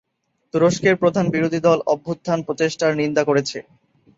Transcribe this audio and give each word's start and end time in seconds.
তুরস্কের 0.53 0.95
প্রধান 1.01 1.25
বিরোধী 1.29 1.59
দল 1.67 1.79
অভ্যুত্থান 1.93 2.39
প্রচেষ্টার 2.47 2.91
নিন্দা 3.01 3.23
করেছে। 3.29 3.57